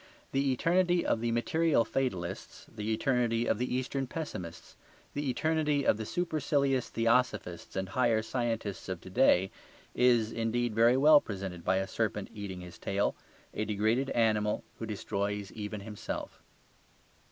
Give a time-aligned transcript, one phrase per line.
[0.31, 4.75] The eternity of the material fatalists, the eternity of the eastern pessimists,
[5.13, 9.51] the eternity of the supercilious theosophists and higher scientists of to day
[9.93, 13.15] is, indeed, very well presented by a serpent eating his tail,
[13.53, 16.41] a degraded animal who destroys even himself.